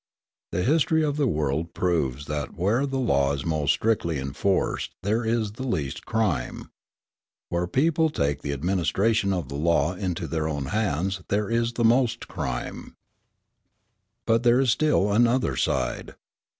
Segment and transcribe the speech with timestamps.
[0.51, 5.23] The history of the world proves that where the law is most strictly enforced there
[5.23, 6.71] is the least crime:
[7.49, 11.85] where people take the administration of the law into their own hands there is the
[11.85, 12.95] most crime.
[14.25, 16.15] But there is still another side.